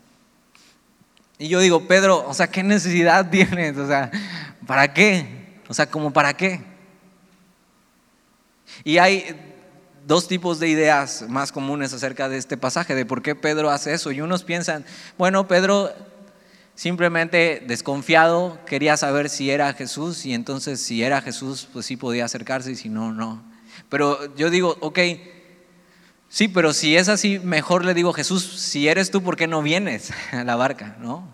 [1.37, 3.77] Y yo digo, Pedro, o sea, ¿qué necesidad tienes?
[3.77, 4.11] O sea,
[4.67, 5.61] ¿para qué?
[5.67, 6.61] O sea, ¿como para qué?
[8.83, 9.35] Y hay
[10.05, 13.93] dos tipos de ideas más comunes acerca de este pasaje, de por qué Pedro hace
[13.93, 14.11] eso.
[14.11, 14.85] Y unos piensan,
[15.17, 15.93] bueno, Pedro
[16.75, 22.25] simplemente desconfiado quería saber si era Jesús y entonces si era Jesús, pues sí podía
[22.25, 23.43] acercarse y si no, no.
[23.89, 24.99] Pero yo digo, ok,
[26.29, 29.63] Sí, pero si es así, mejor le digo, Jesús, si eres tú, ¿por qué no
[29.63, 30.95] vienes a la barca?
[30.99, 31.27] ¿No?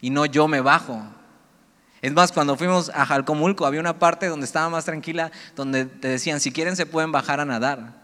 [0.00, 1.02] Y no yo me bajo.
[2.00, 6.08] Es más, cuando fuimos a Jalcomulco, había una parte donde estaba más tranquila, donde te
[6.08, 8.02] decían, si quieren se pueden bajar a nadar.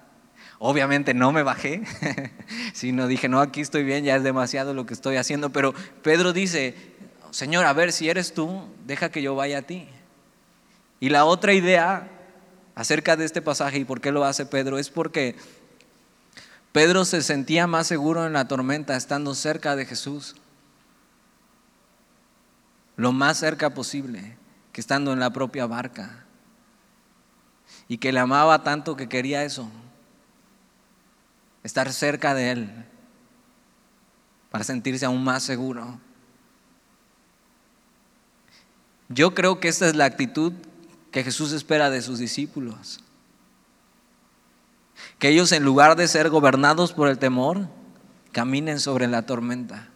[0.61, 1.83] Obviamente no me bajé,
[2.75, 5.51] sino dije, no, aquí estoy bien, ya es demasiado lo que estoy haciendo.
[5.51, 6.77] Pero Pedro dice,
[7.31, 9.89] Señor, a ver, si eres tú, deja que yo vaya a ti.
[11.01, 12.09] Y la otra idea
[12.75, 15.35] acerca de este pasaje y por qué lo hace Pedro es porque
[16.73, 20.37] Pedro se sentía más seguro en la tormenta estando cerca de Jesús,
[22.97, 24.37] lo más cerca posible
[24.73, 26.25] que estando en la propia barca,
[27.87, 29.71] y que le amaba tanto que quería eso,
[31.63, 32.85] estar cerca de Él,
[34.51, 35.99] para sentirse aún más seguro.
[39.09, 40.53] Yo creo que esta es la actitud
[41.11, 43.01] que Jesús espera de sus discípulos.
[45.19, 47.69] Que ellos en lugar de ser gobernados por el temor,
[48.33, 49.89] caminen sobre la tormenta.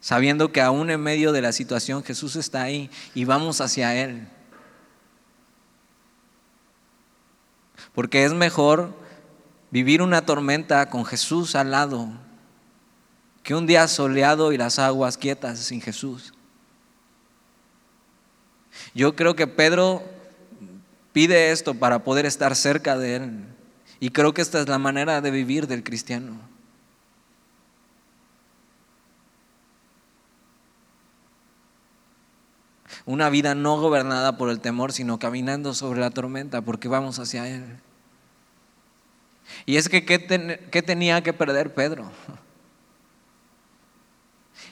[0.00, 4.28] Sabiendo que aún en medio de la situación Jesús está ahí y vamos hacia Él.
[7.92, 8.94] Porque es mejor
[9.70, 12.08] vivir una tormenta con Jesús al lado
[13.42, 16.32] que un día soleado y las aguas quietas sin Jesús.
[18.94, 20.02] Yo creo que Pedro
[21.12, 23.44] pide esto para poder estar cerca de Él.
[23.98, 26.38] Y creo que esta es la manera de vivir del cristiano.
[33.06, 37.48] Una vida no gobernada por el temor, sino caminando sobre la tormenta, porque vamos hacia
[37.48, 37.64] Él.
[39.66, 42.10] Y es que, ¿qué, tenía que perder Pedro?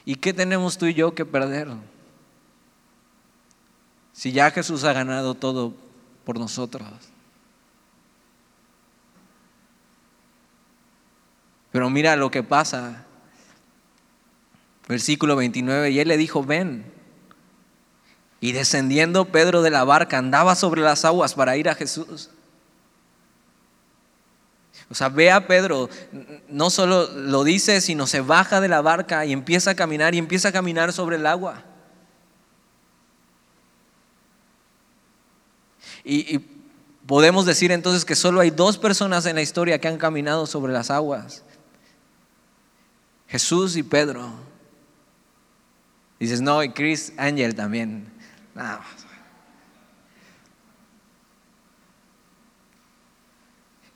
[0.05, 1.67] ¿Y qué tenemos tú y yo que perder?
[4.13, 5.73] Si ya Jesús ha ganado todo
[6.29, 6.87] por nosotros.
[11.71, 13.03] Pero mira lo que pasa.
[14.87, 16.85] Versículo 29, y él le dijo, ven.
[18.41, 22.29] Y descendiendo Pedro de la barca, andaba sobre las aguas para ir a Jesús.
[24.91, 25.89] O sea, ve a Pedro,
[26.47, 30.19] no solo lo dice, sino se baja de la barca y empieza a caminar y
[30.19, 31.63] empieza a caminar sobre el agua.
[36.09, 36.39] Y, y
[37.05, 40.73] podemos decir entonces que solo hay dos personas en la historia que han caminado sobre
[40.73, 41.43] las aguas.
[43.27, 44.31] Jesús y Pedro.
[46.19, 48.11] Dices, no, y Chris Angel también.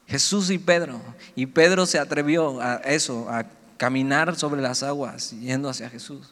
[0.05, 1.01] Jesús y Pedro.
[1.35, 3.45] Y Pedro se atrevió a eso, a
[3.77, 6.29] caminar sobre las aguas, yendo hacia Jesús.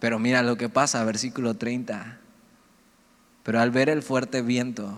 [0.00, 2.25] Pero mira lo que pasa, versículo 30.
[3.46, 4.92] Pero al ver el fuerte viento,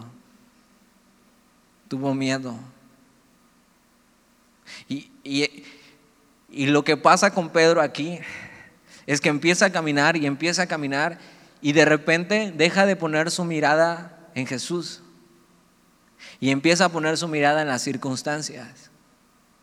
[1.87, 2.59] tuvo miedo
[4.89, 8.19] y, y, lo que pasa con Pedro aquí
[9.07, 11.19] es que empieza a caminar y empieza a caminar
[11.61, 15.03] y de repente deja de poner su mirada en Jesús
[16.41, 18.91] y empieza a poner su mirada en las circunstancias,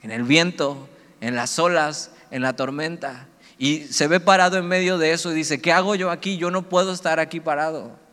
[0.04, 0.88] en el viento,
[1.22, 3.30] en las olas, en la tormenta.
[3.58, 6.38] Y se ve parado en medio de eso y dice, ¿qué hago yo aquí?
[6.38, 8.05] Yo no puedo estar aquí parado.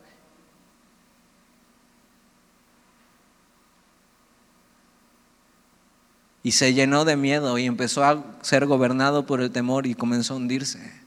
[6.43, 10.33] Y se llenó de miedo y empezó a ser gobernado por el temor y comenzó
[10.33, 11.01] a hundirse.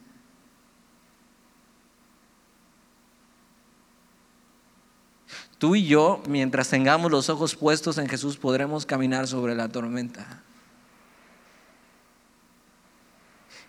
[5.59, 10.43] Tú y yo, mientras tengamos los ojos puestos en Jesús, podremos caminar sobre la tormenta.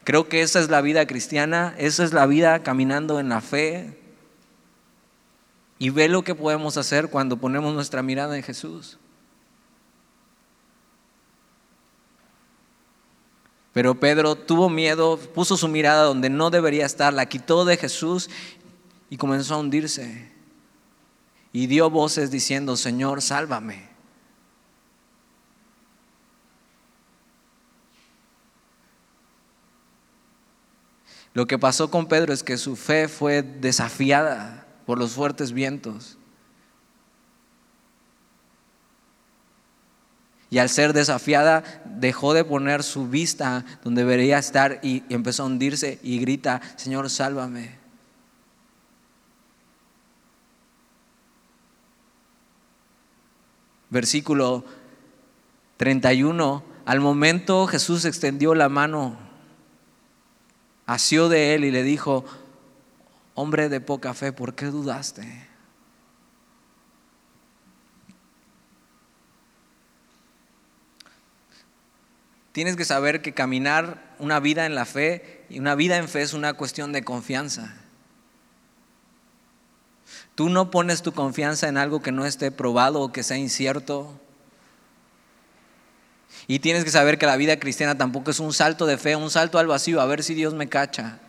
[0.03, 3.99] Creo que esa es la vida cristiana, esa es la vida caminando en la fe.
[5.79, 8.99] Y ve lo que podemos hacer cuando ponemos nuestra mirada en Jesús.
[13.77, 18.27] Pero Pedro tuvo miedo, puso su mirada donde no debería estar, la quitó de Jesús
[19.11, 20.31] y comenzó a hundirse.
[21.53, 23.87] Y dio voces diciendo, Señor, sálvame.
[31.35, 36.16] Lo que pasó con Pedro es que su fe fue desafiada por los fuertes vientos.
[40.49, 45.47] Y al ser desafiada, dejó de poner su vista donde debería estar y, empezó a
[45.47, 47.75] hundirse y grita, Señor, sálvame.
[53.89, 54.65] Versículo
[55.77, 59.17] 31, al momento Jesús extendió la mano,
[60.85, 62.25] asió de él y le dijo,
[63.33, 65.46] hombre de poca fe, ¿por qué dudaste?
[72.57, 76.23] Tienes que saber que caminar una vida en la fe y una vida en fe
[76.23, 77.75] es una cuestión de confianza.
[80.33, 84.19] Tú no pones tu confianza en algo que no esté probado o que sea incierto.
[86.47, 89.29] Y tienes que saber que la vida cristiana tampoco es un salto de fe, un
[89.29, 91.19] salto al vacío, a ver si Dios me cacha.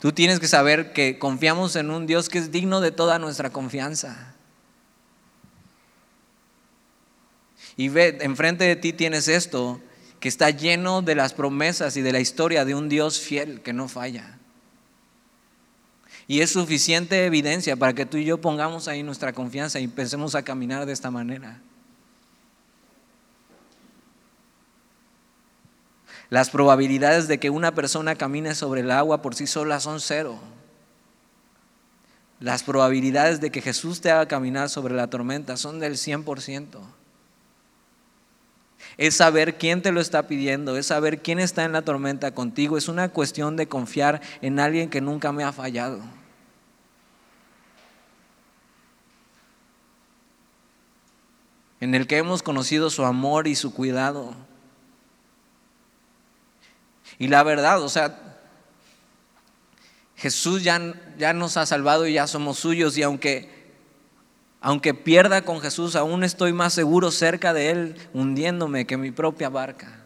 [0.00, 3.48] Tú tienes que saber que confiamos en un Dios que es digno de toda nuestra
[3.48, 4.34] confianza.
[7.76, 9.80] Y ve, enfrente de ti tienes esto
[10.20, 13.72] que está lleno de las promesas y de la historia de un Dios fiel que
[13.72, 14.38] no falla.
[16.28, 20.34] Y es suficiente evidencia para que tú y yo pongamos ahí nuestra confianza y empecemos
[20.34, 21.60] a caminar de esta manera.
[26.30, 30.38] Las probabilidades de que una persona camine sobre el agua por sí sola son cero.
[32.38, 36.78] Las probabilidades de que Jesús te haga caminar sobre la tormenta son del 100%
[38.98, 42.76] es saber quién te lo está pidiendo, es saber quién está en la tormenta contigo,
[42.76, 46.00] es una cuestión de confiar en alguien que nunca me ha fallado.
[51.82, 54.36] en el que hemos conocido su amor y su cuidado.
[57.18, 58.38] Y la verdad, o sea,
[60.16, 60.80] Jesús ya,
[61.18, 63.61] ya nos ha salvado y ya somos suyos y aunque
[64.62, 69.48] aunque pierda con Jesús, aún estoy más seguro cerca de Él, hundiéndome que mi propia
[69.48, 69.98] barca.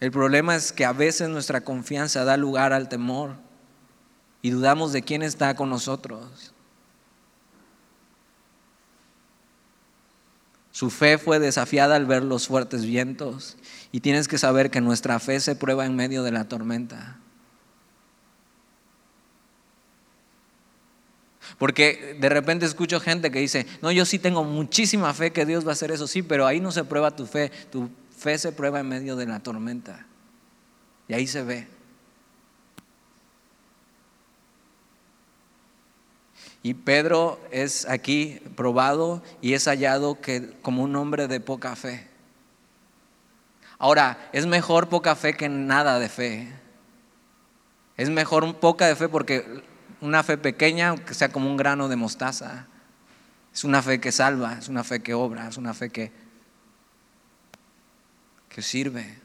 [0.00, 3.36] El problema es que a veces nuestra confianza da lugar al temor
[4.42, 6.52] y dudamos de quién está con nosotros.
[10.72, 13.56] Su fe fue desafiada al ver los fuertes vientos
[13.92, 17.18] y tienes que saber que nuestra fe se prueba en medio de la tormenta.
[21.58, 25.66] Porque de repente escucho gente que dice, no, yo sí tengo muchísima fe que Dios
[25.66, 28.52] va a hacer eso, sí, pero ahí no se prueba tu fe, tu fe se
[28.52, 30.06] prueba en medio de la tormenta.
[31.08, 31.66] Y ahí se ve.
[36.62, 42.06] Y Pedro es aquí probado y es hallado que, como un hombre de poca fe.
[43.78, 46.48] Ahora, es mejor poca fe que nada de fe.
[47.96, 49.62] Es mejor poca de fe porque
[50.00, 52.66] una fe pequeña, que sea como un grano de mostaza,
[53.52, 56.12] es una fe que salva, es una fe que obra, es una fe que,
[58.48, 59.18] que sirve.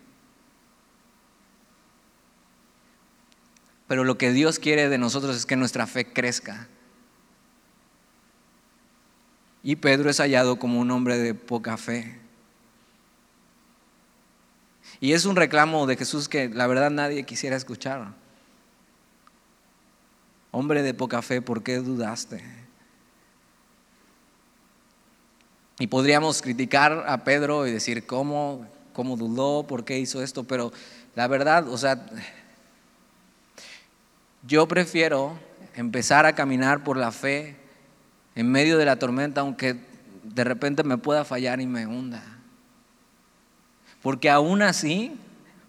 [3.87, 6.67] Pero lo que Dios quiere de nosotros es que nuestra fe crezca.
[9.61, 12.19] Y Pedro es hallado como un hombre de poca fe.
[14.99, 18.13] Y es un reclamo de Jesús que la verdad nadie quisiera escuchar.
[20.55, 22.43] Hombre de poca fe, ¿por qué dudaste?
[25.79, 30.71] Y podríamos criticar a Pedro y decir cómo, cómo dudó, por qué hizo esto, pero
[31.15, 32.05] la verdad, o sea,
[34.45, 35.39] yo prefiero
[35.73, 37.55] empezar a caminar por la fe
[38.35, 39.79] en medio de la tormenta, aunque
[40.21, 42.23] de repente me pueda fallar y me hunda.
[44.03, 45.17] Porque aún así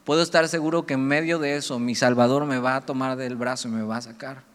[0.04, 3.36] puedo estar seguro que en medio de eso mi Salvador me va a tomar del
[3.36, 4.53] brazo y me va a sacar.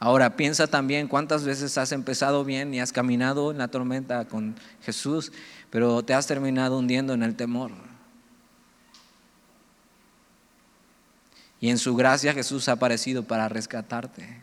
[0.00, 4.54] Ahora piensa también cuántas veces has empezado bien y has caminado en la tormenta con
[4.82, 5.32] Jesús,
[5.70, 7.72] pero te has terminado hundiendo en el temor.
[11.60, 14.42] Y en su gracia Jesús ha aparecido para rescatarte.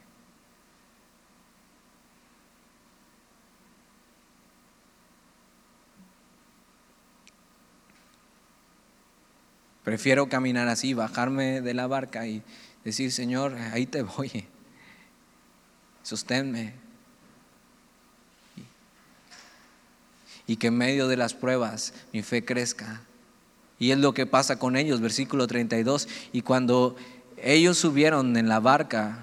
[9.85, 12.43] Prefiero caminar así, bajarme de la barca y
[12.83, 14.47] decir, Señor, ahí te voy
[16.05, 16.73] sosténme.
[20.47, 23.01] Y que en medio de las pruebas mi fe crezca.
[23.79, 26.07] Y es lo que pasa con ellos, versículo 32.
[26.31, 26.95] Y cuando
[27.37, 29.17] ellos subieron en la barca,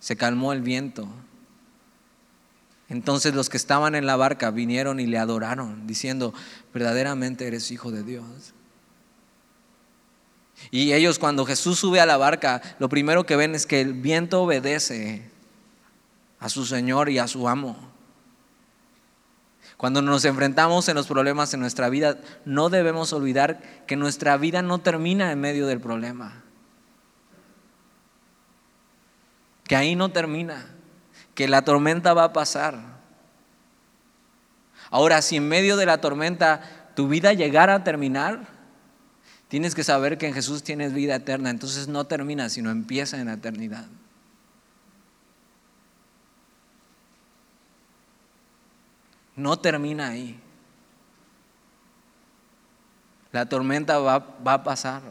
[0.00, 1.08] se calmó el viento.
[2.88, 6.34] Entonces los que estaban en la barca vinieron y le adoraron, diciendo,
[6.74, 8.52] verdaderamente eres hijo de Dios.
[10.72, 13.94] Y ellos cuando Jesús sube a la barca, lo primero que ven es que el
[13.94, 15.33] viento obedece
[16.44, 17.74] a su Señor y a su amo.
[19.78, 24.60] Cuando nos enfrentamos en los problemas en nuestra vida, no debemos olvidar que nuestra vida
[24.60, 26.42] no termina en medio del problema.
[29.66, 30.66] Que ahí no termina,
[31.34, 32.78] que la tormenta va a pasar.
[34.90, 38.48] Ahora, si en medio de la tormenta tu vida llegara a terminar,
[39.48, 41.48] tienes que saber que en Jesús tienes vida eterna.
[41.48, 43.86] Entonces no termina, sino empieza en la eternidad.
[49.36, 50.40] No termina ahí.
[53.32, 55.02] La tormenta va, va, a pasar.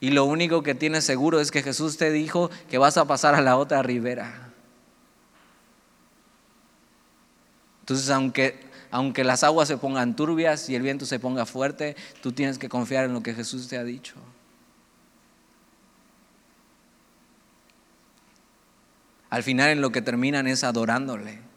[0.00, 3.34] Y lo único que tienes seguro es que Jesús te dijo que vas a pasar
[3.34, 4.48] a la otra ribera.
[7.80, 8.58] Entonces, aunque,
[8.90, 12.70] aunque las aguas se pongan turbias y el viento se ponga fuerte, tú tienes que
[12.70, 14.14] confiar en lo que Jesús te ha dicho.
[19.28, 21.49] Al final en lo que terminan es adorándole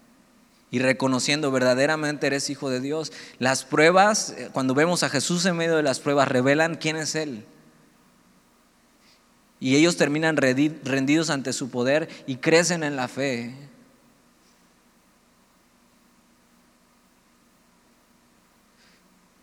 [0.73, 3.11] y reconociendo verdaderamente eres hijo de Dios.
[3.37, 7.13] Las pruebas, eh, cuando vemos a Jesús en medio de las pruebas, revelan quién es
[7.13, 7.45] Él.
[9.59, 13.53] Y ellos terminan rendidos ante su poder y crecen en la fe.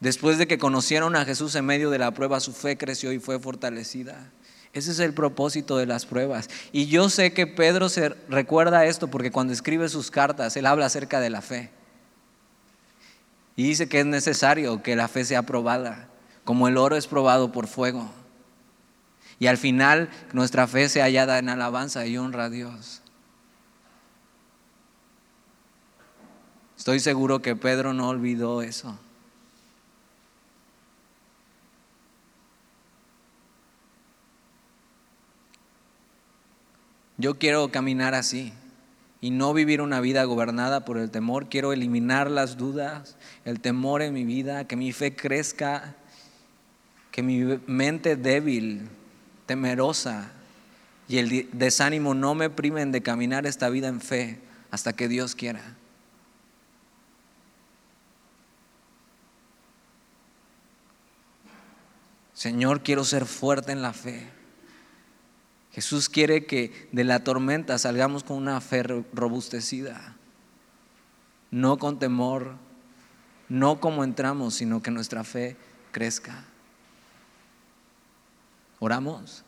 [0.01, 3.21] Después de que conocieron a Jesús en medio de la prueba, su fe creció y
[3.21, 4.33] fue fortalecida.
[4.73, 6.49] Ese es el propósito de las pruebas.
[6.71, 10.87] Y yo sé que Pedro se recuerda esto porque cuando escribe sus cartas, él habla
[10.87, 11.71] acerca de la fe.
[13.57, 16.07] Y dice que es necesario que la fe sea probada.
[16.45, 18.11] como el oro es probado por fuego.
[19.39, 23.03] Y al final nuestra fe se hallada en alabanza y honra a Dios.
[26.77, 28.99] Estoy seguro que Pedro no olvidó eso.
[37.21, 38.55] Yo quiero caminar así
[39.21, 41.51] y no vivir una vida gobernada por el temor.
[41.51, 45.97] Quiero eliminar las dudas, el temor en mi vida, que mi fe crezca,
[47.11, 48.89] que mi mente débil,
[49.45, 50.33] temerosa
[51.09, 54.41] y el desánimo no me primen de caminar esta vida en fe
[54.71, 55.77] hasta que Dios quiera.
[62.33, 64.40] Señor, quiero ser fuerte en la fe.
[65.73, 70.17] Jesús quiere que de la tormenta salgamos con una fe robustecida,
[71.51, 72.57] no con temor,
[73.49, 75.57] no como entramos, sino que nuestra fe
[75.93, 76.45] crezca.
[78.79, 79.45] Oramos.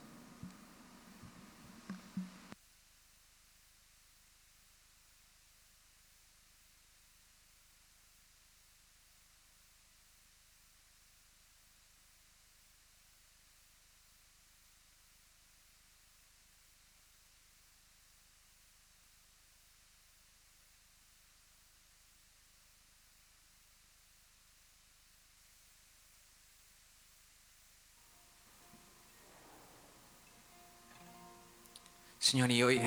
[32.33, 32.81] Señor, y hoy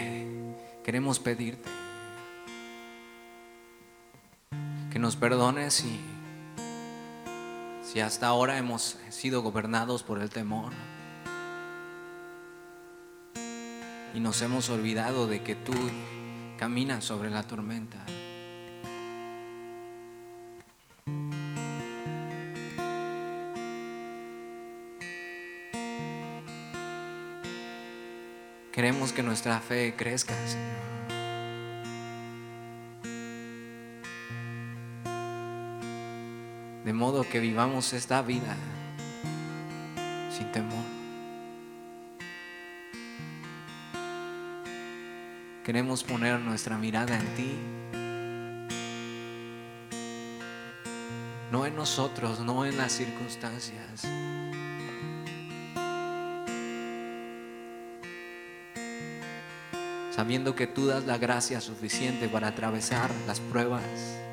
[0.84, 1.70] queremos pedirte
[4.92, 6.00] que nos perdones si,
[7.84, 10.74] si hasta ahora hemos sido gobernados por el temor
[14.16, 15.74] y nos hemos olvidado de que tú
[16.58, 18.04] caminas sobre la tormenta.
[28.96, 30.78] Queremos que nuestra fe crezca, Señor.
[36.86, 38.56] De modo que vivamos esta vida
[40.32, 40.86] sin temor.
[45.66, 47.52] Queremos poner nuestra mirada en ti.
[51.52, 54.06] No en nosotros, no en las circunstancias.
[60.26, 64.25] Sabiendo que tú das la gracia suficiente para atravesar las pruebas.